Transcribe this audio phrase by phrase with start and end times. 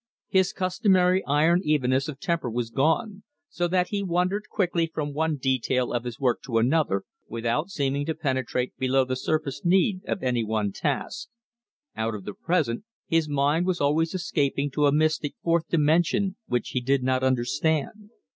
[0.29, 5.35] His customary iron evenness of temper was gone, so that he wandered quickly from one
[5.37, 10.23] detail of his work to another, without seeming to penetrate below the surface need of
[10.23, 11.29] any one task.
[11.95, 16.69] Out of the present his mind was always escaping to a mystic fourth dimension which
[16.69, 18.09] he did not understand.